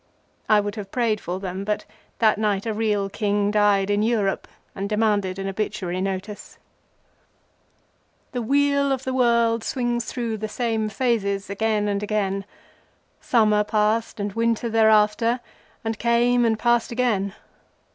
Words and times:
I 0.49 0.61
would 0.61 0.77
have 0.77 0.89
prayed 0.89 1.21
for 1.21 1.39
them, 1.39 1.63
but, 1.63 1.85
that 2.17 2.39
night, 2.39 2.65
a 2.65 2.73
real 2.73 3.07
King 3.07 3.51
died 3.51 3.91
in 3.91 4.01
Europe, 4.01 4.47
and 4.73 4.89
demanded 4.89 5.37
an 5.37 5.47
obituary 5.47 6.01
notice. 6.01 6.57
The 8.31 8.41
wheel 8.41 8.91
of 8.91 9.03
the 9.03 9.13
world 9.13 9.63
swings 9.63 10.05
through 10.05 10.37
the 10.37 10.49
same 10.49 10.89
phases 10.89 11.51
again 11.51 11.87
and 11.87 12.01
again. 12.01 12.45
Summer 13.21 13.63
passed 13.63 14.19
and 14.19 14.33
winter 14.33 14.69
thereafter, 14.69 15.39
and 15.83 15.99
came 15.99 16.45
and 16.45 16.57
passed 16.57 16.91
again. 16.91 17.35